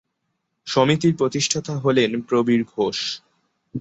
[0.67, 2.99] সমিতির প্রতিষ্ঠাতা হলেন প্রবীর ঘোষ।